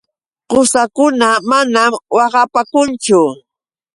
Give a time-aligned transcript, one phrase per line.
[0.49, 3.19] Qusakuna manam waqapaakunchu.